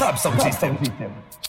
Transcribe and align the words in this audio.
Hub 0.00 0.18
Subsystem. 0.18 0.76
Hub 0.76 0.84
Subsystem. 0.84 1.45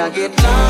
I 0.00 0.08
get 0.08 0.42
lost. 0.42 0.69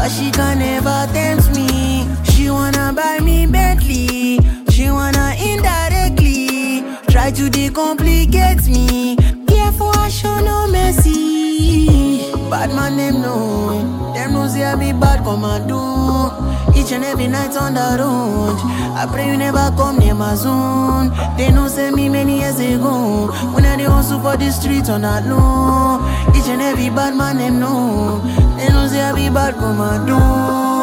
but 0.00 0.08
she 0.10 0.30
can 0.30 0.58
never 0.58 1.06
tempt 1.12 1.54
me. 1.54 2.08
She 2.30 2.48
wanna 2.48 2.90
buy 2.96 3.18
me 3.20 3.44
Bentley. 3.44 4.40
She 4.70 4.90
wanna 4.90 5.34
indirectly 5.38 6.82
try 7.10 7.30
to 7.32 7.50
decomplicate 7.50 8.66
me. 8.66 9.16
Therefore, 9.44 9.92
I 9.96 10.08
show 10.08 10.40
no 10.40 10.68
mercy. 10.68 12.32
Bad 12.48 12.70
man, 12.74 12.96
them 12.96 13.20
know. 13.20 13.99
Be 14.78 14.92
bad, 14.92 15.24
come 15.24 15.44
and 15.44 15.68
do. 15.68 15.80
Each 16.78 16.92
and 16.92 17.04
every 17.04 17.26
night 17.26 17.56
on 17.56 17.74
the 17.74 17.96
road. 17.98 18.56
I 18.96 19.06
pray 19.10 19.26
you 19.26 19.36
never 19.36 19.70
come 19.76 19.98
near 19.98 20.14
my 20.14 20.34
zone. 20.34 21.10
They 21.36 21.50
know 21.50 21.68
say 21.68 21.90
me 21.90 22.08
many 22.08 22.38
years 22.40 22.60
ago. 22.60 23.26
When 23.52 23.64
I 23.66 23.82
hustle 23.82 24.20
for 24.20 24.36
the 24.36 24.50
streets 24.50 24.88
on 24.88 25.02
that 25.02 25.26
low. 25.26 26.00
Each 26.36 26.48
and 26.48 26.62
every 26.62 26.88
bad 26.88 27.14
man 27.16 27.36
them 27.36 27.60
know. 27.60 28.20
They 28.56 28.68
know 28.68 28.86
say 28.86 29.12
be 29.14 29.28
bad 29.28 29.54
come 29.54 29.78
my 29.78 29.98
door. 30.06 30.79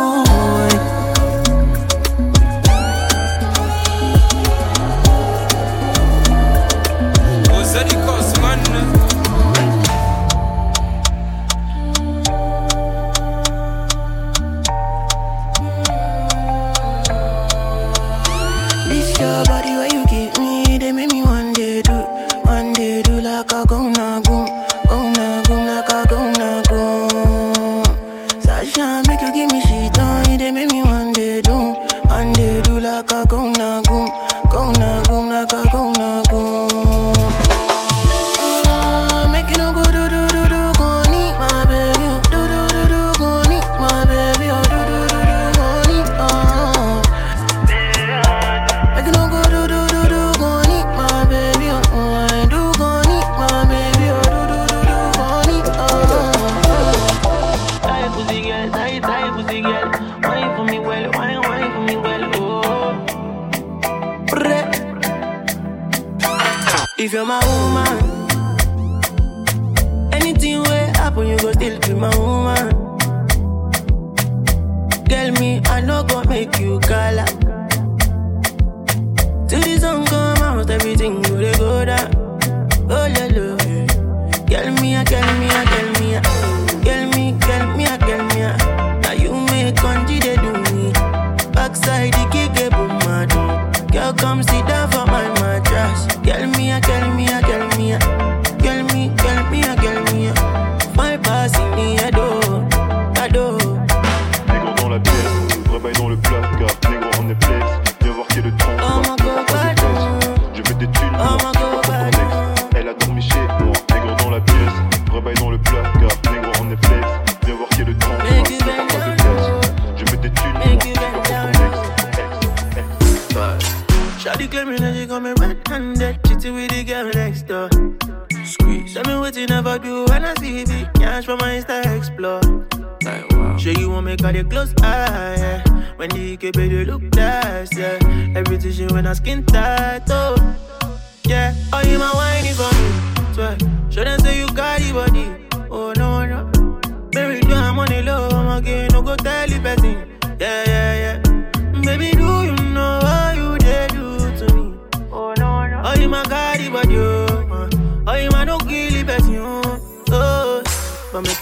come 94.27 94.43
see 94.43 94.61
that. 94.63 94.76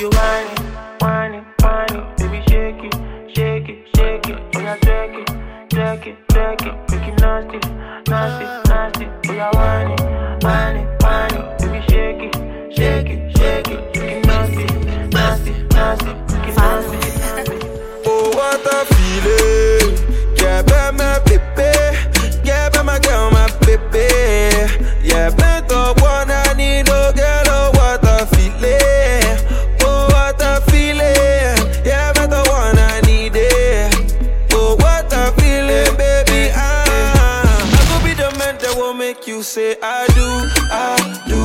you 0.06 0.12
mine. 0.12 0.45
Say, 39.46 39.78
I 39.80 40.08
do, 40.18 40.28
I 40.74 40.98
do. 41.30 41.40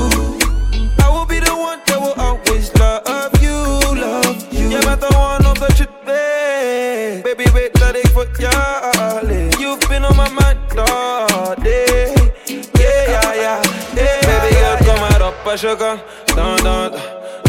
I 1.05 1.11
will 1.11 1.27
be 1.27 1.39
the 1.39 1.55
one 1.55 1.81
that 1.85 2.01
will 2.01 2.17
always 2.17 2.73
love 2.77 3.37
you, 3.43 3.53
love 4.01 4.41
you. 4.51 4.71
Yeah, 4.71 4.81
but 4.83 5.01
the 5.01 5.11
one 5.13 5.45
of 5.45 5.61
the 5.61 5.69
truth, 5.77 5.93
babe. 6.07 7.23
Baby, 7.23 7.45
wait 7.53 7.75
till 7.75 7.93
they 7.93 8.03
put 8.17 8.41
y'all 8.41 9.21
You've 9.61 9.81
been 9.91 10.05
on 10.07 10.17
my 10.17 10.31
mind 10.31 10.59
all 10.79 11.55
day. 11.57 12.15
Yeah, 12.49 13.05
yeah, 13.13 13.35
yeah. 13.35 13.63
yeah 13.95 14.21
baby 14.25 14.55
girl, 14.57 14.77
come 14.79 15.05
out 15.13 15.21
up, 15.21 15.47
a 15.47 15.59
sugar. 15.59 16.01
Dun, 16.29 16.57
dun, 16.65 16.93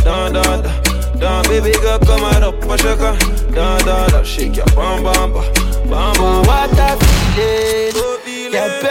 dun, 0.03 0.33
dun, 0.33 0.63
dun, 0.63 1.17
dun. 1.17 1.43
Baby 1.47 1.71
girl, 1.79 1.99
come 1.99 2.25
out 2.25 2.43
up, 2.43 2.61
a 2.61 2.77
sugar. 2.77 3.15
Dun, 3.55 3.79
dun, 3.87 4.09
dun. 4.09 4.25
Shake 4.25 4.57
your 4.57 4.65
bum, 4.75 5.01
bum, 5.01 5.31
bum, 5.31 5.47
bum, 5.87 6.13
bum. 6.17 6.45
What 6.45 6.77
a 6.77 6.99
feeling 7.35 8.00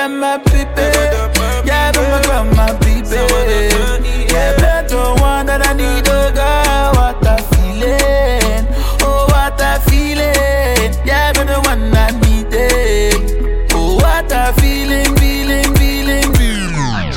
grandma 0.01 0.39
peepee. 0.39 1.67
Yeah, 1.67 1.93
do 1.93 2.01
my 2.01 2.23
grandma 2.23 2.67
peepee. 2.81 4.33
Yeah, 4.33 4.57
that's 4.57 4.93
the 4.93 5.17
one 5.21 5.45
that 5.47 5.67
I 5.67 5.75
need, 5.75 6.09
oh 6.09 6.33
God, 6.35 6.97
what 6.97 7.27
a 7.27 7.37
feeling. 7.51 8.65
Oh, 9.03 9.27
what 9.29 9.61
a 9.61 9.79
feeling. 9.91 10.95
Yeah, 11.05 11.33
do 11.35 11.45
the 11.45 11.61
one 11.69 11.93
I 11.95 12.13
need, 12.23 12.49
it. 12.51 13.69
Oh, 13.75 13.97
what 13.97 14.33
a 14.33 14.55
feeling, 14.61 15.15
feeling, 15.17 15.69
feeling, 15.77 16.33
feeling. 16.33 17.13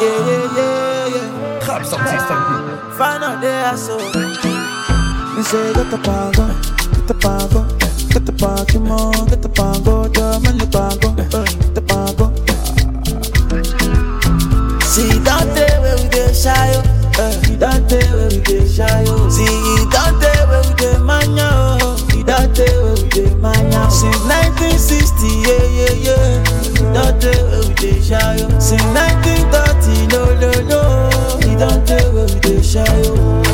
Yeah, 0.00 0.18
yeah, 0.28 0.56
yeah, 0.56 1.14
yeah. 1.14 1.60
Trap 1.60 1.82
sorti, 1.84 2.16
Fan 2.96 3.22
out 3.22 3.40
there, 3.42 3.76
so. 3.76 3.98
Mais 5.36 5.44
say 5.44 5.72
de 5.74 5.84
ta 5.90 5.98
part, 5.98 6.32
de 6.36 7.06
The 7.06 7.14
part. 7.14 7.89
See 14.90 15.18
that 15.22 15.46
where 15.80 15.96
we 15.96 16.08
dey 16.10 16.32
shy 16.34 16.72
oh. 16.74 16.82
See 17.42 17.54
that 17.56 17.90
where 17.90 18.28
we 18.28 18.38
dey 18.42 18.66
shy 18.66 19.04
oh. 19.06 19.28
See 19.30 19.44
that 19.94 20.14
where 20.20 20.62
we 20.66 20.74
dey 20.74 20.98
manya 20.98 21.78
oh 21.80 21.96
See 22.10 22.22
Since 23.90 24.22
1960 24.26 25.26
See 28.58 28.82
1930 28.92 30.06
no 30.10 30.22
no 30.42 30.50
no. 30.68 30.80
See 31.40 31.54
that 31.54 31.86
day 31.86 32.04
where 32.10 32.26
we 32.26 32.40
dey 32.40 32.62
shy 32.62 32.84
oh 33.06 33.49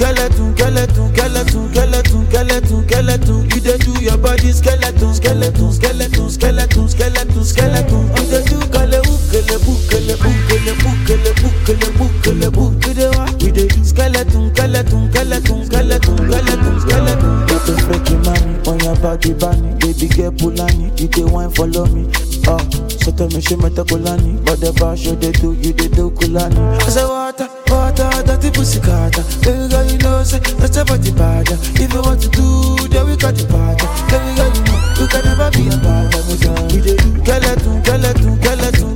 skeleton, 0.00 0.56
skeleton, 0.56 1.12
skeleton, 1.12 1.68
skeleton, 1.68 2.26
skeleton, 2.30 2.88
skeleton. 2.88 3.44
You 3.50 3.60
dey 3.60 3.76
do 3.78 3.92
your 4.00 4.16
body 4.16 4.52
skeleton, 4.52 5.12
skeleton, 5.14 5.72
skeleton, 5.72 6.30
skeleton, 6.30 6.88
skeleton, 6.88 7.44
skeleton. 7.44 8.02
You 8.16 8.24
dey 8.32 8.44
do 8.48 8.58
kalebu, 8.72 9.14
kalebu, 9.28 9.72
kalebu, 9.92 10.30
kalebu, 10.48 10.90
kalebu, 11.04 11.48
kalebu, 11.66 12.06
kalebu. 12.24 12.64
You 12.86 12.94
dey 12.94 13.08
what? 13.12 13.42
We 13.42 13.50
dey 13.52 13.68
do 13.68 13.84
skeleton, 13.84 14.54
skeleton, 14.54 15.10
skeleton, 15.12 15.64
skeleton, 15.66 16.16
skeleton, 16.16 16.80
skeleton. 16.80 17.32
You 17.50 17.58
dey 17.66 17.76
freaky 17.84 18.16
mommy 18.24 18.68
on 18.68 18.80
your 18.80 18.96
body, 18.96 19.34
bunny. 19.34 19.74
Baby 19.80 20.08
girl 20.08 20.30
pulani, 20.32 20.98
you 20.98 21.08
dey 21.08 21.24
wine 21.24 21.50
follow 21.50 21.84
me. 21.86 22.08
Oh, 22.48 22.58
so 22.88 23.12
tell 23.12 23.28
me 23.28 23.40
she 23.42 23.54
meta 23.56 23.84
kulani, 23.84 24.42
but 24.46 24.60
the 24.60 24.72
bash 24.80 25.04
you 25.04 25.14
dey 25.16 25.32
do, 25.32 25.52
you 25.52 25.72
dey 25.74 25.88
do 25.88 26.10
kulani. 26.10 26.56
I 26.80 26.88
say 26.88 27.04
water 27.04 27.48
water, 27.90 28.22
dirty 28.22 28.50
pussy 28.50 28.80
carter. 28.80 29.22
Baby 29.42 29.68
girl, 29.68 29.84
you 29.84 29.98
know 29.98 30.22
say 30.22 30.38
that's 30.58 30.76
a 30.76 30.84
body 30.84 31.12
bad. 31.12 31.48
If 31.50 31.92
you 31.92 32.00
want 32.02 32.22
to 32.22 32.28
do, 32.28 32.88
then 32.88 33.06
we 33.06 33.16
got 33.16 33.34
the 33.34 33.46
party. 33.46 33.86
Baby 34.10 34.30
girl, 34.38 34.50
you 34.54 34.62
know 34.64 34.78
you 35.00 35.06
can 35.08 35.24
never 35.24 35.50
be 35.50 35.68
a 35.68 35.76
bad. 35.82 36.14
We 36.70 36.80
dey 36.80 36.96
do 36.96 37.08
skeleton, 37.24 37.82
skeleton, 37.84 37.84
skeleton, 37.84 38.42
skeleton, 38.42 38.89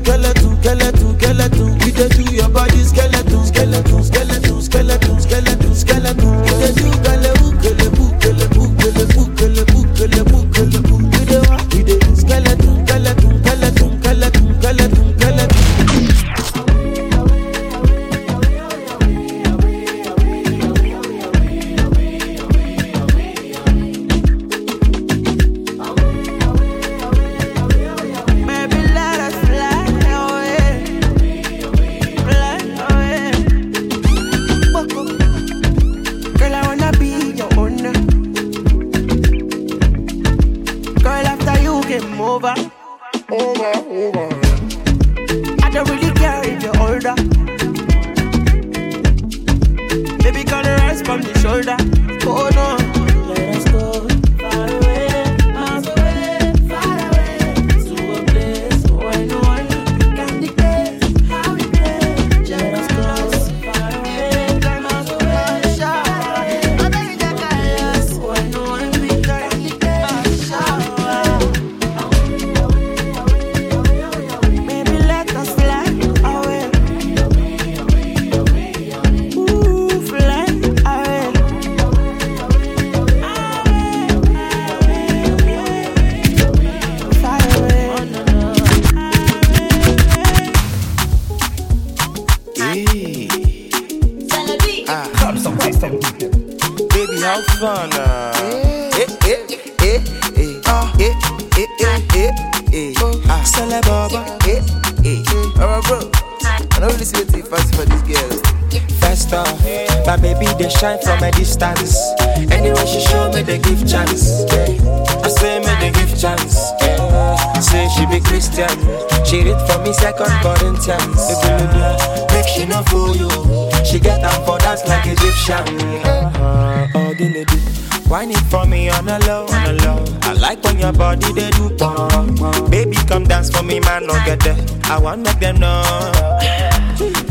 dance 124.75 124.89
like 124.89 125.07
Egyptian. 125.07 126.05
Uh, 126.05 126.89
oh. 126.95 128.11
Wine 128.11 128.31
it 128.31 128.39
for 128.51 128.67
me 128.67 128.89
on 128.89 129.09
a 129.09 129.19
low, 129.21 129.47
on 129.47 129.67
a 129.67 129.73
low. 129.85 130.05
I 130.23 130.33
like 130.35 130.63
when 130.65 130.79
your 130.79 130.93
body 130.93 131.33
they 131.33 131.51
do 131.53 131.71
pom. 131.77 132.35
Baby, 132.71 132.97
come 133.09 133.25
dance 133.25 133.51
for 133.51 133.63
me, 133.63 133.81
man, 133.81 134.07
no 134.07 134.15
get 134.25 134.41
there. 134.41 134.57
I 134.85 134.99
want 134.99 135.23
make 135.23 135.39
them 135.39 135.61
know. 135.61 135.83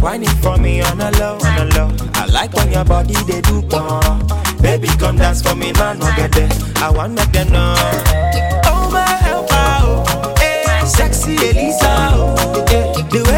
Wine 0.02 0.24
it 0.24 0.30
for 0.42 0.58
me 0.58 0.82
on 0.82 1.00
a 1.02 1.12
low, 1.20 1.38
on 1.38 1.60
a 1.60 1.66
low. 1.76 1.96
I 2.16 2.26
like 2.28 2.54
when 2.54 2.72
your 2.72 2.86
body 2.86 3.16
they 3.28 3.42
do 3.42 3.62
pom. 3.64 4.28
Baby, 4.62 4.88
come 4.98 5.18
dance 5.18 5.42
for 5.42 5.56
me, 5.56 5.74
man, 5.74 6.00
no 6.00 6.12
get 6.16 6.32
there. 6.32 6.50
I 6.78 6.90
want 6.90 7.14
make 7.14 7.32
them 7.32 7.50
know. 7.52 7.76
Oh 8.66 8.90
my 8.92 9.06
helper, 9.06 9.54
oh, 9.54 10.34
eh, 10.42 10.86
sexy 10.86 11.36
Elisa, 11.36 12.12
oh, 12.14 12.66
eh, 12.70 13.02
the 13.12 13.24
way 13.30 13.33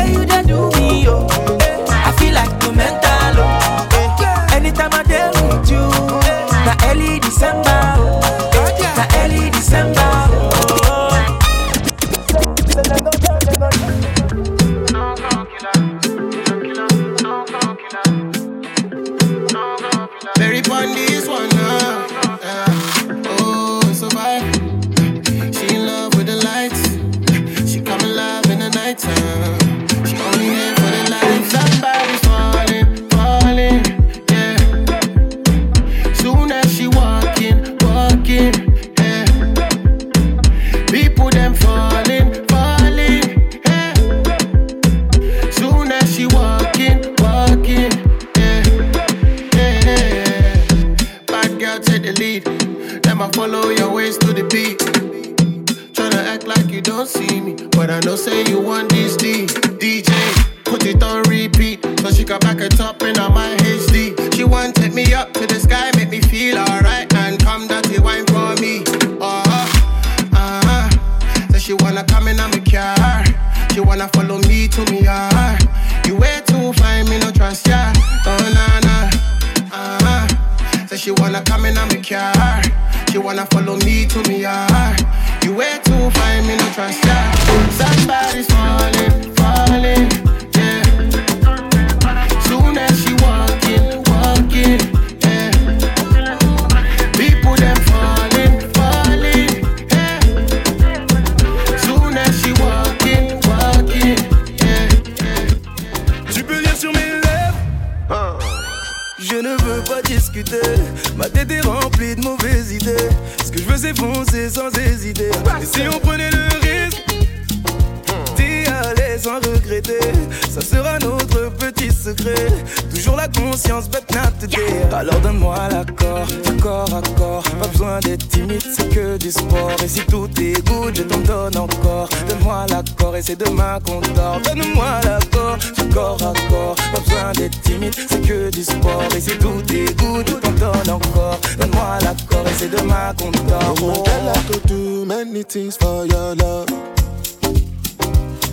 corps 126.86 126.98
à 126.98 127.02
corps 127.18 127.44
Pas 127.60 127.68
besoin 127.68 128.00
d'être 128.00 128.28
timide 128.30 128.62
c'est 128.62 128.90
que 128.90 129.18
du 129.18 129.32
sport. 129.32 129.72
Et 129.84 129.88
si 129.88 130.02
tout 130.02 130.30
est 130.40 130.66
good 130.68 130.96
je 130.96 131.04
t'en 131.04 131.20
donne 131.20 131.58
encore. 131.58 132.10
Donne-moi 132.28 132.66
l'accord 132.70 133.16
et 133.16 133.22
c'est 133.22 133.36
demain 133.36 133.80
qu'on 133.86 134.02
dort. 134.14 134.40
Donne-moi 134.44 135.02
l'accord 135.04 135.58
du 135.58 135.94
corps 135.94 136.22
à 136.22 136.34
corps. 136.50 136.76
Pas 136.76 137.00
besoin 137.00 137.32
d'être 137.34 137.62
timide 137.62 137.96
c'est 137.96 138.22
que 138.22 138.50
du 138.50 138.64
sport. 138.64 139.04
Et 139.16 139.22
si 139.22 139.38
tout 139.38 139.62
est 139.74 139.98
good 140.00 140.28
je 140.28 140.36
t'en 140.36 140.52
donne 140.52 140.90
encore. 140.90 141.40
Donne-moi 141.60 141.98
l'accord 142.02 142.48
et 142.48 142.54
c'est 142.58 142.70
demain 142.70 143.14
qu'on 143.18 143.32
dort. 143.32 143.76
Oh, 143.82 144.04
girl, 144.06 144.34
I 144.34 144.52
could 144.52 144.66
do 144.68 145.06
many 145.06 145.44
things 145.44 145.78
for 145.78 146.06
your 146.06 146.36
love. 146.36 146.68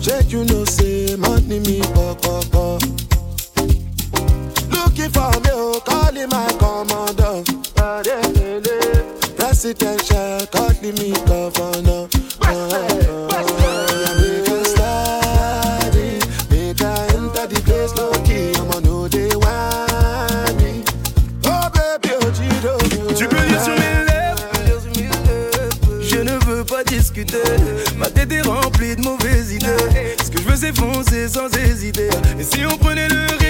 Check, 0.01 0.31
you 0.31 0.43
know, 0.45 0.65
say 0.65 1.15
money 1.15 1.59
me 1.59 1.79
pop 1.93 2.21
pop 2.21 2.45
pop. 2.51 2.81
Looking 4.69 5.09
for 5.11 5.31
me, 5.41 5.49
oh, 5.53 5.81
calling 5.85 6.27
my 6.29 6.47
commander. 6.59 7.62
Presidential, 9.63 10.45
calling 10.47 10.93
me 10.95 11.13
governor. 11.25 12.09
Make 14.19 14.49
a 14.49 14.65
study, 14.65 16.19
make 16.51 16.81
I 16.81 17.07
enter 17.15 17.47
the 17.47 17.61
place 17.63 17.95
low 17.95 18.11
key. 18.25 18.51
I'ma 18.59 18.79
know 18.81 19.07
they 19.07 19.33
want 19.37 20.61
me. 20.61 20.83
Oh 21.45 21.69
baby, 21.71 22.11
oh 22.13 22.29
Gido, 22.35 22.77
Tu 23.15 23.25
peux 23.25 23.41
lire 23.47 23.63
sur 23.63 23.75
mes 23.75 24.03
lèvres 24.03 24.49
Je 26.01 26.17
ne 26.17 26.37
veux 26.43 26.65
pas 26.65 26.83
discuter 26.83 27.37
Ma 27.97 28.09
tête 28.09 28.33
est 28.33 28.41
remplie 28.41 28.97
de 28.97 29.01
mauvaises 29.01 29.53
idées 29.53 30.17
Ce 30.25 30.29
que 30.29 30.39
je 30.39 30.43
veux 30.43 30.57
c'est 30.57 30.75
foncer 30.75 31.29
sans 31.29 31.47
hésiter 31.57 32.09
Et 32.37 32.43
si 32.43 32.65
on 32.65 32.77
prenait 32.77 33.07
le 33.07 33.21
risque 33.27 33.42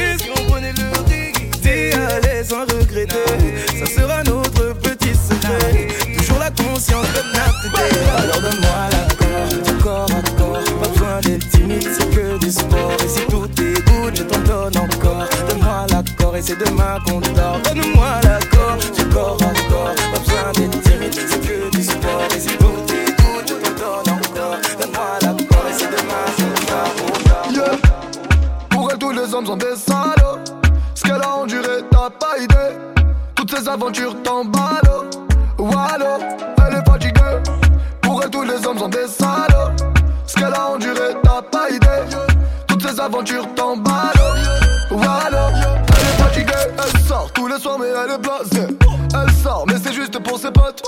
mais 47.79 47.87
elle 47.87 48.11
est 48.11 48.17
blasée. 48.17 48.67
Elle 49.13 49.31
sort, 49.41 49.65
mais 49.67 49.75
c'est 49.83 49.93
juste 49.93 50.19
pour 50.19 50.37
ses 50.37 50.51
potes. 50.51 50.83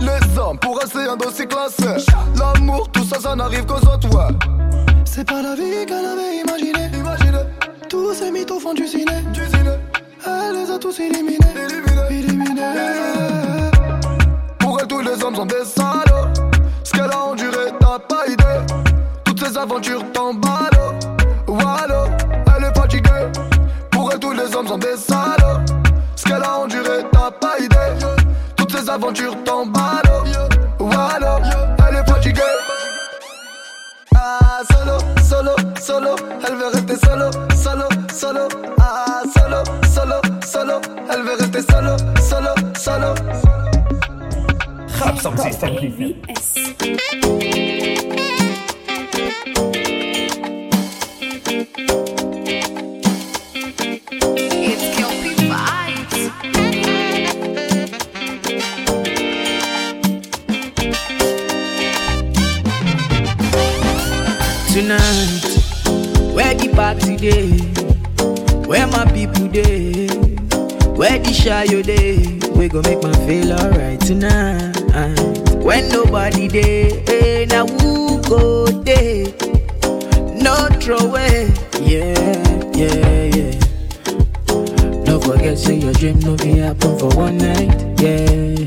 Les 0.00 0.38
hommes, 0.38 0.58
pour 0.58 0.80
c'est 0.90 1.08
un 1.08 1.16
dossier 1.16 1.46
classé. 1.46 2.04
L'amour, 2.38 2.90
tout 2.92 3.04
ça, 3.04 3.20
ça 3.20 3.36
n'arrive 3.36 3.64
qu'aux 3.66 3.74
autres, 3.74 4.08
ouais. 4.08 4.34
C'est 5.04 5.26
pas 5.26 5.42
la 5.42 5.54
vie 5.54 5.84
qu'elle 5.86 6.04
avait 6.04 6.38
imaginée. 6.42 6.90
Imaginez. 6.96 7.44
Tous 7.88 8.14
ces 8.14 8.30
mythos 8.30 8.58
font 8.60 8.74
du 8.74 8.86
ciné. 8.86 9.20
Du 9.32 9.44
ciné. 9.46 9.76
Elle 10.26 10.56
les 10.56 10.70
a 10.70 10.78
tous 10.78 10.98
éliminés. 10.98 11.38
Éliminés. 12.10 12.62
Pour 14.58 14.80
elle, 14.80 14.86
tous 14.86 15.00
les 15.00 15.22
hommes 15.22 15.36
sont 15.36 15.46
des 15.46 15.64
salauds. 15.64 16.28
Ce 16.82 16.92
qu'elle 16.92 17.10
a 17.10 17.24
enduré, 17.24 17.72
t'as 17.78 17.98
pas 17.98 18.26
idée. 18.26 18.74
Toutes 19.24 19.44
ces 19.44 19.56
aventures 19.56 20.04
t'emballent. 20.12 20.98
Wallo, 21.46 22.10
elle 22.56 22.64
est 22.64 22.74
fatiguée. 22.78 23.30
Pour 23.90 24.10
elle, 24.12 24.18
tous 24.18 24.32
les 24.32 24.54
hommes 24.56 24.66
sont 24.66 24.78
des 24.78 24.96
salauds 24.96 25.43
qu'elle 26.34 26.44
a 26.44 26.58
enduré, 26.58 27.04
t'as 27.12 27.30
pas 27.30 27.58
idée. 27.58 28.06
Toutes 28.56 28.76
ces 28.76 28.88
aventures 28.88 29.36
t'emballent. 29.44 30.02
Voilà, 30.78 31.38
elle 31.88 31.96
est 31.96 32.10
fatiguée. 32.10 32.40
Ah, 34.14 34.60
solo, 34.70 34.98
solo, 35.22 35.56
solo, 35.80 36.16
elle 36.46 36.54
veut 36.54 36.68
rester 36.72 36.96
solo, 37.06 37.30
solo, 37.62 37.88
solo. 38.12 38.48
Ah, 38.80 39.22
solo, 39.36 39.62
solo, 39.92 40.14
solo, 40.44 40.80
elle 41.10 41.22
veut 41.22 41.36
rester 41.38 41.62
solo, 41.62 41.96
solo, 42.20 42.54
solo. 42.76 43.14
Rap 44.98 45.18
sans 45.20 45.36
système 45.36 45.76
Tonight, 64.74 65.44
where 66.34 66.52
the 66.52 66.68
party 66.74 67.14
day? 67.16 67.58
Where 68.66 68.88
my 68.88 69.04
people 69.12 69.46
day? 69.46 70.08
Where 70.98 71.16
the 71.20 71.32
shy 71.32 71.66
day? 71.66 72.40
We 72.58 72.68
gon' 72.68 72.82
make 72.82 73.00
man 73.00 73.14
feel 73.24 73.52
alright 73.52 74.00
tonight. 74.00 74.74
When 75.62 75.88
nobody 75.90 76.48
day, 76.48 77.04
eh, 77.06 77.46
now 77.46 77.68
who 77.68 78.20
go 78.22 78.66
day? 78.82 79.26
No 80.42 80.66
throw 80.80 80.98
away, 80.98 81.52
yeah, 81.80 82.74
yeah, 82.74 83.30
yeah. 83.30 85.04
No 85.06 85.20
forget, 85.20 85.56
say 85.56 85.76
your 85.76 85.92
dream 85.92 86.18
no 86.18 86.36
be 86.36 86.58
happen 86.58 86.98
for 86.98 87.10
one 87.14 87.38
night, 87.38 87.70
yeah. 88.00 88.58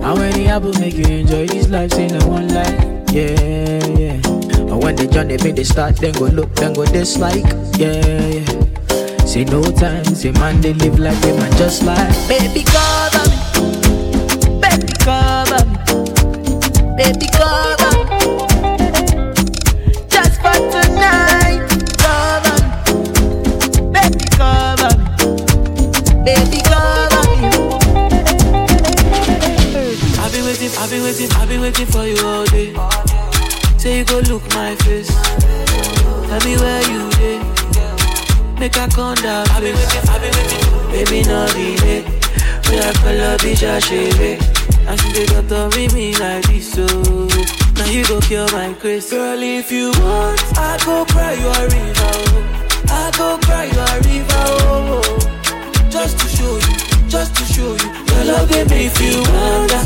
How 0.00 0.14
many 0.14 0.46
apple 0.46 0.74
make 0.74 0.94
you 0.94 1.06
enjoy 1.06 1.48
this 1.48 1.68
life? 1.68 1.90
Say 1.90 2.06
no 2.06 2.24
one 2.28 2.46
life, 2.54 3.10
yeah, 3.12 3.84
yeah. 3.98 4.27
And 4.70 4.82
when 4.82 4.96
they 4.96 5.06
join, 5.06 5.28
they 5.28 5.38
make 5.38 5.56
they 5.56 5.64
start, 5.64 5.96
then 5.96 6.12
go 6.14 6.26
look, 6.26 6.54
then 6.54 6.72
go 6.74 6.84
dislike, 6.84 7.44
yeah, 7.78 8.26
yeah. 8.26 9.24
Say 9.24 9.44
no 9.44 9.62
time, 9.62 10.04
say 10.14 10.32
man, 10.32 10.60
they 10.60 10.72
live 10.74 10.98
like 10.98 11.18
they 11.20 11.36
man 11.36 11.52
just 11.58 11.82
like 11.82 12.08
Baby, 12.28 12.64
cover 12.64 13.24
me, 13.28 13.36
baby, 14.60 14.92
cover 15.04 15.64
me, 15.68 15.76
baby, 16.96 17.26
cover 17.36 17.92
me. 18.08 18.18
Just 20.08 20.40
for 20.40 20.56
tonight, 20.72 21.60
cover 22.00 22.56
me, 22.64 23.92
baby, 23.92 24.24
cover 24.32 24.92
me, 24.96 25.04
baby, 26.24 26.60
cover 26.64 27.24
me. 27.36 27.48
I've 30.20 30.32
been 30.32 30.44
waiting, 30.44 30.72
I've 30.78 30.88
been 30.90 31.02
waiting, 31.02 31.30
I've 31.32 31.48
been 31.48 31.60
waiting 31.60 31.86
for 31.86 32.06
you 32.06 32.26
all 32.26 32.44
day. 32.46 32.67
Say 33.78 33.98
you 33.98 34.04
go 34.04 34.18
look 34.20 34.42
my 34.54 34.74
face. 34.84 35.08
Tell 36.28 36.40
me 36.44 36.56
where 36.56 36.82
you 36.90 37.10
dey. 37.18 37.38
Make 38.58 38.76
I 38.76 38.88
come 38.88 39.14
down. 39.16 39.46
I've 39.50 39.62
been 39.62 39.74
waiting, 39.74 40.08
I've 40.10 40.20
been 40.20 40.34
waiting. 40.34 40.90
Baby, 40.92 41.22
no 41.28 41.46
delay. 41.48 42.02
We 42.68 42.78
are 42.80 42.92
color 43.00 43.36
bitch, 43.38 43.62
I 43.66 43.78
shave 43.78 44.20
it. 44.20 44.42
And 44.88 44.98
she 45.00 45.26
to 45.26 45.70
meet 45.76 45.92
me 45.94 46.16
like 46.16 46.44
this, 46.46 46.72
so 46.72 46.84
now 46.86 47.86
you 47.86 48.04
go 48.06 48.20
kill 48.20 48.48
my 48.48 48.72
grace. 48.80 49.10
Girl, 49.10 49.40
if 49.42 49.70
you 49.70 49.90
want, 50.00 50.40
I 50.58 50.78
go 50.84 51.04
cry 51.04 51.34
you 51.34 51.46
a 51.46 51.62
river. 51.68 51.94
oh. 52.02 52.86
I 52.90 53.10
go 53.16 53.38
cry 53.46 53.64
you 53.66 53.78
a 53.78 54.00
river. 54.08 54.44
Oh, 54.66 55.02
oh. 55.04 55.90
Just 55.90 56.18
to 56.20 56.26
show 56.28 56.54
you, 56.56 57.08
just 57.08 57.34
to 57.36 57.44
show 57.44 57.72
you. 57.76 58.04
Your 58.14 58.24
love 58.32 58.48
they 58.48 58.64
make 58.64 58.98
you 59.00 59.20
want 59.20 59.70
the 59.70 59.80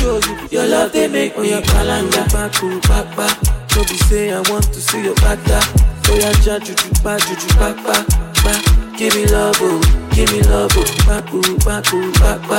show 0.00 0.16
you. 0.24 0.48
Your 0.50 0.66
love 0.66 0.92
they 0.92 1.08
make 1.08 1.36
me 1.38 1.50
your 1.50 1.62
calendar. 1.62 2.24
Baku, 2.32 2.80
papa. 2.80 3.28
No 3.76 3.84
be 3.84 3.96
say 4.08 4.32
I 4.32 4.40
want 4.50 4.64
to 4.72 4.80
see 4.80 5.04
your 5.04 5.14
bada. 5.16 5.60
Oh 6.08 6.16
yeah, 6.18 6.32
juju, 6.42 6.74
ba, 7.04 7.18
juju, 7.20 7.46
papa, 7.54 8.04
ba. 8.42 8.52
Give 8.98 9.14
me 9.14 9.26
love, 9.26 9.56
oh, 9.60 9.80
give 10.12 10.30
me 10.32 10.42
love, 10.42 10.72
oh. 10.74 10.84
Baku, 11.06 11.40
baku, 11.64 12.10
papa. 12.18 12.58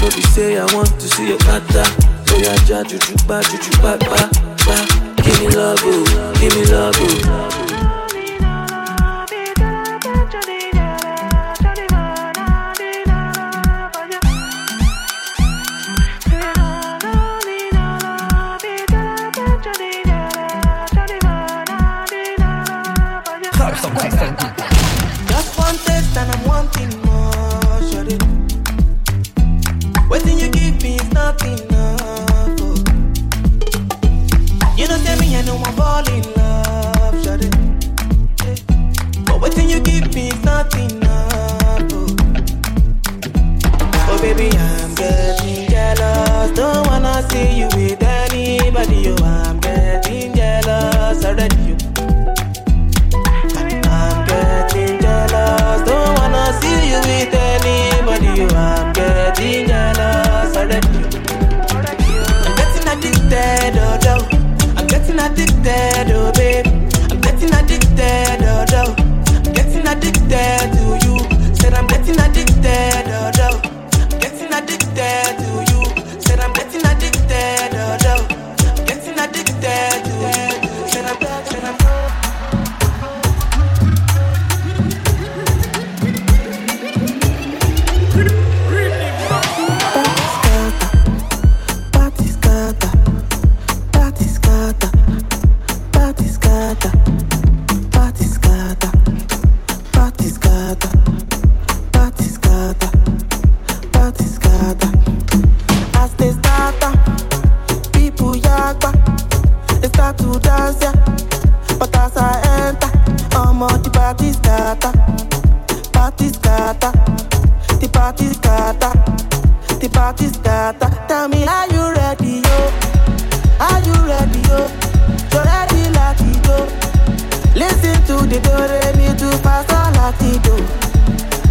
No 0.00 0.06
be 0.14 0.22
say 0.32 0.58
I 0.58 0.64
want 0.74 0.88
to 1.00 1.08
see 1.08 1.28
your 1.28 1.38
bada. 1.38 1.82
Oh 2.30 2.38
yeah, 2.38 2.56
juju, 2.64 2.98
ba, 3.26 3.42
juju, 3.42 3.72
papa, 3.82 4.30
ba. 4.64 4.76
Give 5.22 5.38
me 5.40 5.48
love, 5.56 5.80
oh, 5.82 6.36
give 6.40 6.54
me 6.54 6.64
love, 6.72 6.94
oh. 6.98 7.51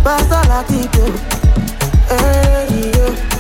Like 0.03 0.65
it, 0.71 0.91
do. 0.93 1.05
Hey, 2.07 2.91
yo. 2.97 3.30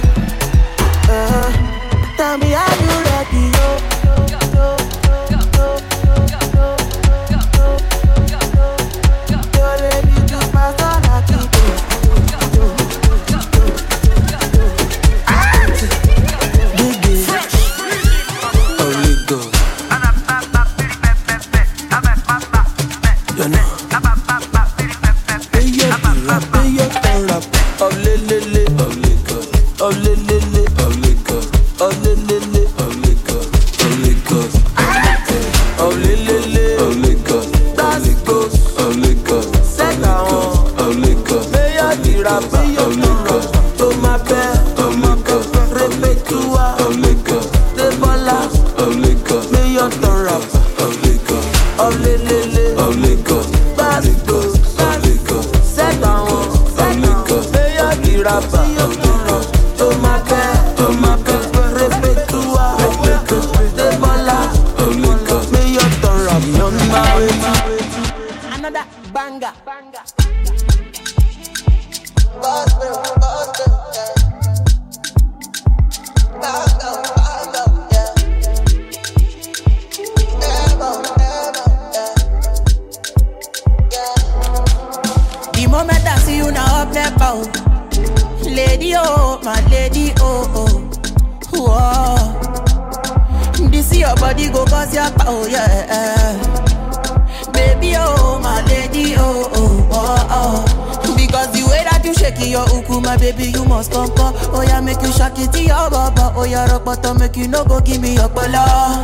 Your 102.51 102.67
uku, 102.75 102.99
my 103.01 103.15
baby, 103.17 103.45
you 103.55 103.63
must 103.65 103.91
come, 103.91 104.11
come. 104.15 104.35
Oh, 104.53 104.61
yeah, 104.61 104.81
make 104.81 105.01
you 105.01 105.11
shake 105.11 105.39
it 105.39 105.51
to 105.53 105.61
your 105.63 105.89
baba. 105.89 106.33
Oh, 106.35 106.43
yeah, 106.43 106.67
rock 106.69 106.83
bottom, 106.85 107.17
make 107.19 107.35
you 107.37 107.47
no 107.47 107.63
go 107.63 107.79
give 107.79 108.01
me 108.01 108.15
your 108.15 108.29
bala. 108.29 109.01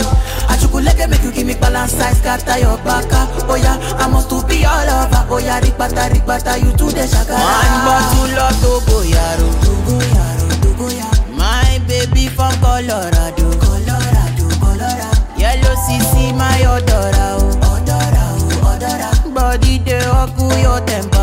Achukuleke 0.51 1.09
make 1.09 1.23
you 1.23 1.31
give 1.31 1.47
me 1.47 1.55
balance 1.55 1.93
size, 1.93 2.19
scatter 2.19 2.59
your 2.59 2.77
baka. 2.83 3.27
Oh, 3.47 3.55
yeah, 3.55 3.77
I 3.97 4.07
must 4.07 4.29
to 4.29 4.43
be 4.47 4.65
all 4.65 4.83
over. 4.83 5.23
Oh, 5.31 5.39
yeah, 5.39 5.59
rikbata, 5.61 6.11
rikbata, 6.11 6.59
you 6.59 6.71
to 6.75 6.85
the 6.91 7.07
shaka. 7.07 7.33
One 7.39 7.77
bottle 7.87 8.37
of 8.37 8.53
Togo, 8.61 8.97
yaro, 9.07 9.47
Togo, 9.63 9.95
yaro, 10.03 10.47
Togo, 10.61 10.87
yaro. 10.91 11.35
My 11.35 11.79
baby 11.87 12.27
from 12.27 12.51
Colorado, 12.59 13.47
Colorado, 13.63 14.45
Colorado. 14.59 15.15
Yellow 15.39 15.75
CC, 15.87 16.35
my 16.35 16.61
odora, 16.67 17.39
oh, 17.39 17.55
odora, 17.71 18.23
oh, 18.35 18.75
odora. 18.75 19.09
Body 19.33 19.77
de 19.79 19.97
oku 20.09 20.49
your 20.61 20.81
temper, 20.85 21.16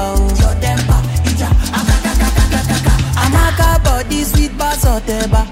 bá 4.65 4.71
sọ̀tẹ̀ 4.83 5.27
bá. 5.33 5.43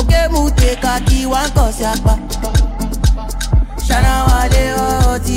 Òkè 0.00 0.20
kí 1.08 1.18
kọ̀ 1.56 1.68
sí 1.76 1.84
apá. 1.92 2.14
ṣánáwálé 3.86 4.64
tí 5.26 5.36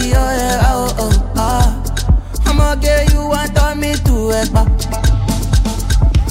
me 3.81 3.91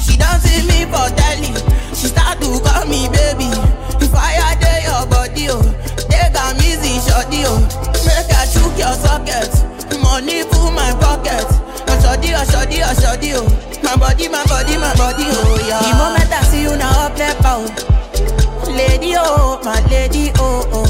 she 0.04 0.14
don 0.20 0.36
see 0.44 0.60
me 0.68 0.78
for 0.92 1.08
telly 1.18 1.50
she 1.98 2.06
start 2.12 2.36
to 2.40 2.48
call 2.64 2.84
me 2.92 3.00
baby. 3.14 3.48
Fire 4.12 4.52
dey 4.62 4.80
your 4.88 5.04
body 5.12 5.44
o 5.56 5.58
take 6.10 6.38
am 6.44 6.56
easy 6.68 6.92
shoddy 7.06 7.40
o 7.44 7.52
oh. 7.52 7.60
make 8.06 8.32
i 8.40 8.44
chook 8.52 8.74
your 8.82 8.94
socket. 9.04 9.50
Money 10.02 10.38
full 10.50 10.70
my 10.78 10.90
pocket. 11.02 11.46
Ọ̀ṣọ́dí 11.92 12.30
ọ̀ṣọ́dí 12.42 12.78
ọ̀ṣọ́dí 12.90 13.30
o. 13.40 13.75
My 13.86 13.96
body, 13.96 14.28
my 14.28 14.44
body, 14.46 14.76
my 14.76 14.94
body, 14.96 15.24
oh, 15.26 15.58
yeah. 15.66 15.80
The 15.80 15.94
moment 15.96 16.30
I 16.32 16.42
see 16.42 16.62
you 16.62 16.76
now, 16.76 17.06
up 17.06 17.16
there, 17.16 17.34
pound. 17.36 17.70
Lady, 18.68 19.14
oh, 19.16 19.58
my 19.64 19.80
lady, 19.88 20.30
oh, 20.36 20.66
oh. 20.72 20.86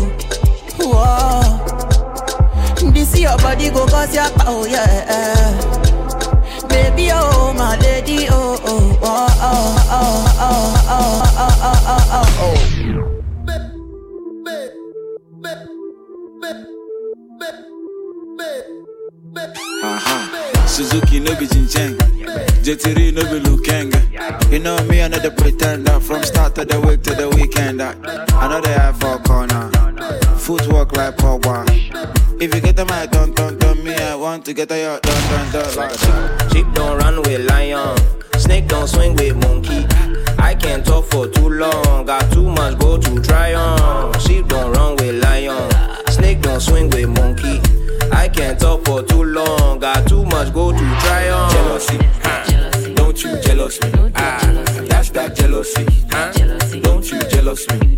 Whoa. 0.80 1.62
This 2.92 3.18
your 3.18 3.36
body 3.38 3.70
go 3.70 3.86
cause 3.86 4.14
your 4.14 4.30
power, 4.38 4.66
yeah. 4.66 5.54
Baby, 6.68 7.10
oh, 7.12 7.52
my 7.56 7.76
lady, 7.78 8.26
oh, 8.30 8.58
oh, 8.64 8.98
oh, 9.02 9.28
oh, 9.40 9.86
oh, 9.90 10.24
oh, 10.40 10.74
oh, 10.88 11.22
oh, 11.38 11.84
oh, 11.86 12.12
oh, 12.12 12.26
oh. 12.40 12.56
Aha. 19.82 20.30
Suzuki 20.66 21.20
no 21.20 21.34
be 21.36 21.46
Jincheng. 21.46 21.96
JT 22.66 23.14
no 23.14 23.22
be 23.30 23.38
Lukenga. 23.38 24.50
You 24.50 24.58
know 24.58 24.76
me, 24.88 24.98
another 24.98 25.30
pretender. 25.30 26.00
From 26.00 26.24
start 26.24 26.56
to 26.56 26.64
the 26.64 26.80
week 26.80 27.00
to 27.04 27.14
the 27.14 27.28
weekend. 27.28 27.80
I 27.80 27.94
know 28.48 28.60
they 28.60 28.72
have 28.72 28.98
for 28.98 29.18
corner. 29.18 29.70
Footwork 30.36 30.96
like 30.96 31.16
Pogba. 31.16 31.62
If 32.42 32.52
you 32.52 32.60
get 32.60 32.74
the 32.74 32.84
mic, 32.86 33.12
don't, 33.12 33.36
don't, 33.36 33.56
don't 33.60 33.84
me. 33.84 33.94
I 33.94 34.16
want 34.16 34.44
to 34.46 34.52
get 34.52 34.72
a 34.72 34.78
yacht, 34.80 35.02
don't, 35.02 35.30
don't, 35.30 35.52
don't. 35.52 35.76
Like 35.76 36.50
Sheep 36.50 36.66
don't 36.74 36.98
run 36.98 37.22
with 37.22 37.48
lion. 37.48 37.96
Snake 38.36 38.66
don't 38.66 38.88
swing 38.88 39.14
with 39.14 39.36
monkey. 39.36 39.86
I 40.40 40.56
can't 40.56 40.84
talk 40.84 41.04
for 41.04 41.28
too 41.28 41.48
long. 41.48 42.04
Got 42.04 42.32
too 42.32 42.50
much 42.50 42.80
go 42.80 42.98
to 42.98 43.22
try 43.22 43.54
on. 43.54 44.18
Sheep 44.18 44.48
don't 44.48 44.72
run 44.72 44.96
with 44.96 45.22
lion. 45.22 45.70
Snake 46.08 46.42
don't 46.42 46.60
swing 46.60 46.90
with 46.90 47.10
monkey. 47.10 47.60
I 48.10 48.28
can't 48.28 48.58
talk 48.58 48.84
for 48.84 49.04
too 49.04 49.22
long. 49.22 49.78
Got 49.78 50.08
too 50.08 50.24
much 50.24 50.52
go 50.52 50.72
to 50.72 50.78
try 50.78 51.30
on. 51.30 51.52
Jealousy, 51.52 51.98
huh? 51.98 52.25
Don't 53.16 53.32
you 53.32 53.40
jealous 53.40 53.80
me? 53.80 54.12
Ah, 54.14 54.38
that's 54.90 55.08
that 55.08 55.34
jealousy, 55.34 55.86
huh? 56.10 56.32
Don't 56.82 57.10
you 57.10 57.18
jealous 57.30 57.66
me? 57.70 57.96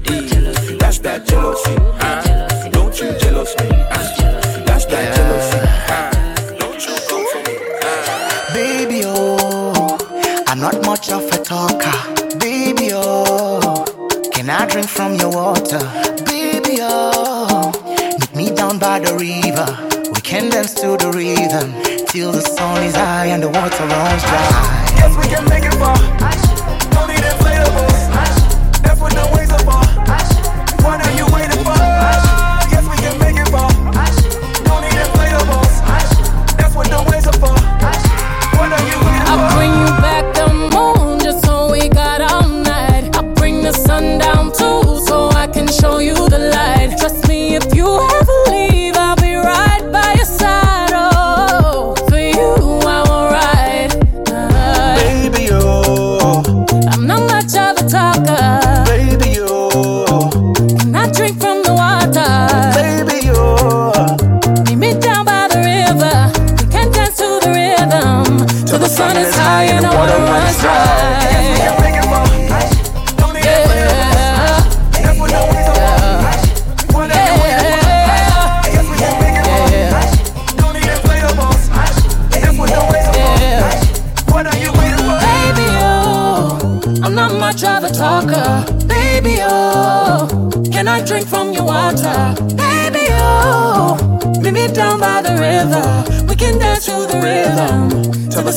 That's 0.79 0.99
that 1.01 1.27
jealousy, 1.27 1.75
huh? 1.99 2.69
Don't 2.71 3.01
you 3.01 3.19
jealous 3.19 3.53
me? 3.59 3.69
Ah, 3.91 4.63
that's 4.65 4.85
that 4.85 5.17
jealousy? 5.17 6.57
Don't 6.61 6.87
you 6.87 6.95
come 7.09 7.27
for 7.33 7.51
me? 7.51 7.59
Ah. 7.83 8.51
Baby, 8.55 9.03
oh, 9.07 9.99
I'm 10.47 10.61
not 10.61 10.87
much 10.87 11.11
of 11.11 11.25
a 11.33 11.39
talker. 11.43 12.39
Baby, 12.39 12.91
oh, 12.93 13.85
can 14.33 14.49
I 14.49 14.67
drink 14.67 14.87
from 14.87 15.17
your 15.17 15.33
water? 15.33 15.81
Baby, 16.27 16.79
oh, 16.81 17.73
meet 18.21 18.37
me 18.37 18.55
down 18.55 18.79
by 18.79 19.01
the 19.01 19.15
river. 19.15 19.67
We 20.15 20.21
can 20.21 20.49
dance 20.49 20.75
to 20.75 20.97
the 20.97 21.11
rhythm 21.11 21.75
till 22.07 22.31
the 22.31 22.41
sun 22.41 22.85
is 22.85 22.95
high 22.95 23.27
and 23.27 23.43
the 23.43 23.49
water 23.49 23.85
runs 23.85 24.23
dry. 24.23 24.88
We 25.17 25.27
can 25.29 25.45
make 25.49 25.65
it 25.65 25.75
far. 25.75 26.48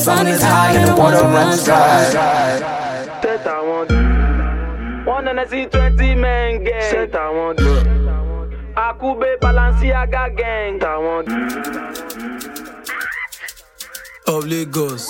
Sun 0.02 0.26
is 0.26 0.42
high 0.42 0.72
and 0.72 0.88
the 0.88 0.96
water 1.00 1.22
runs 1.22 1.64
dry. 1.64 2.10
Tête 3.22 3.46
à 3.46 3.62
one. 3.62 5.06
One 5.06 5.28
and 5.28 5.38
I 5.40 5.46
see 5.46 5.66
20 5.66 6.14
men 6.16 6.64
gang. 6.64 6.90
Set 6.90 7.14
I 7.14 7.30
want. 7.30 7.60
Akube 8.74 9.38
Balenciaga 9.40 10.24
gang. 10.36 10.82
I 10.82 10.98
want. 10.98 11.28
Of 14.26 14.46
Lagos. 14.46 15.06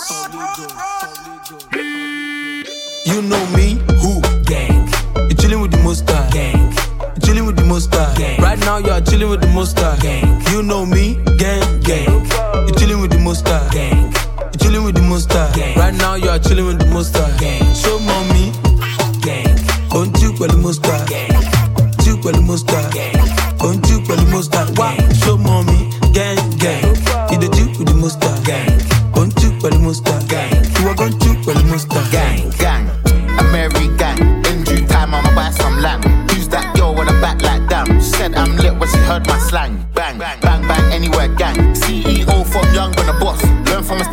You 3.06 3.22
know 3.22 3.44
me, 3.56 3.80
who? 4.02 4.20
Gang. 4.44 4.88
You 5.28 5.34
chilling 5.40 5.60
with 5.62 5.70
the 5.70 5.80
monster. 5.82 6.20
Gang. 6.32 6.70
You 7.16 7.20
chilling 7.24 7.46
with 7.46 7.56
the 7.56 7.64
monster. 7.64 8.06
Gang. 8.18 8.42
Right 8.42 8.58
now 8.60 8.76
you 8.76 8.90
are 8.90 9.00
chilling 9.00 9.30
with 9.30 9.40
the 9.40 9.48
monster. 9.48 9.96
Gang. 10.02 10.42
You 10.50 10.62
know 10.62 10.84
me, 10.84 11.14
gang, 11.38 11.80
gang. 11.80 12.26
You 12.66 12.74
chilling 12.76 13.00
with 13.00 13.10
the 13.10 13.18
monster. 13.18 13.58
Gang. 13.72 14.12
You 14.52 14.58
chilling 14.60 14.84
with 14.84 14.94
the 14.94 15.02
monster. 15.02 15.48
Right 15.76 15.94
now 15.94 16.14
you 16.14 16.28
are 16.28 16.38
chilling 16.38 16.66
with 16.66 16.78
the 16.78 16.86
monster. 16.86 17.26
Show 17.74 17.98
mommy, 18.00 18.52
gang. 19.20 19.56
Don't 19.90 20.16
you 20.22 20.32
call 20.36 20.48
the 20.48 20.56
monster. 20.56 20.92
Call 22.22 22.30
the 22.30 22.40
monster. 22.40 22.78
You 23.90 23.98
call 24.06 24.14
the 24.14 24.26
monster. 24.30 24.62
Why? 24.78 24.94
Show 25.26 25.36
mommy, 25.36 25.90
gang, 26.14 26.38
gang. 26.62 26.94
You 27.34 27.38
the 27.42 27.50
juke 27.50 27.82
with 27.82 27.88
the 27.90 27.96
monster. 27.98 28.30
Gang. 28.46 28.78
Don't 29.10 29.34
you 29.42 29.50
call 29.58 29.74
the 29.74 29.78
monster. 29.82 30.14
Gang. 30.30 30.54
You 30.78 30.86
are 30.86 30.94
going 30.94 31.18
to 31.18 31.30
call 31.42 31.54
the 31.58 31.64
monster. 31.66 31.98
Gang, 32.14 32.46
gang, 32.62 32.86
a 33.10 33.42
merry 33.50 33.90
gang. 33.98 34.22
In 34.46 34.62
due 34.62 34.86
time, 34.86 35.14
I'ma 35.14 35.34
buy 35.34 35.50
some 35.50 35.82
land. 35.82 36.04
Who's 36.30 36.46
that 36.54 36.76
girl 36.76 36.94
with 36.94 37.10
a 37.10 37.16
back 37.18 37.42
like 37.42 37.66
damn? 37.68 37.90
She 37.98 38.14
said 38.14 38.36
I'm 38.36 38.56
lit 38.56 38.78
when 38.78 38.88
she 38.88 38.98
heard 38.98 39.26
my 39.26 39.38
slang. 39.50 39.84
Bang, 39.94 40.16
bang, 40.16 40.38
bang, 40.38 40.62
bang, 40.62 40.92
anywhere 40.92 41.26
gang. 41.34 41.56
CEO 41.74 42.46
from 42.46 42.72
young 42.72 42.94
when 42.94 43.08
a 43.08 43.18
boss. 43.18 43.42
Learn 43.66 43.82
from 43.82 43.98
a 43.98 44.06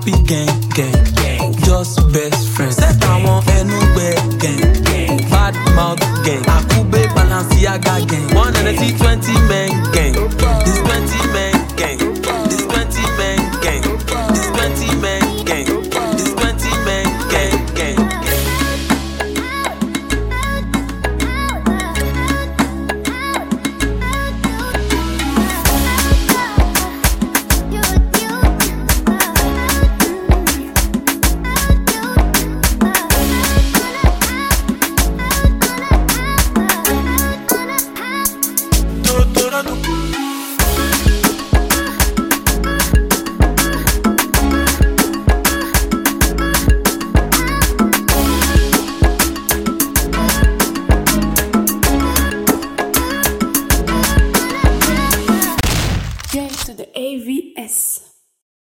Happy 0.00 0.12
gang, 0.22 0.48
gang, 0.70 1.04
gang. 1.16 1.52
Just 1.62 2.00
best 2.10 2.48
friends. 2.56 2.76
Said 2.76 3.04
I 3.04 3.22
want 3.22 3.46
anywhere, 3.50 4.14
gang, 4.38 4.72
gang. 4.84 5.18
Bad 5.28 5.54
mouth 5.76 6.00
gang. 6.24 6.42
Akube 6.44 7.04
Balenciaga 7.14 8.08
gang. 8.08 8.34
One 8.34 8.56
and 8.56 8.68
a 8.68 8.72
T20 8.72 9.48
men 9.50 9.92
gang. 9.92 10.59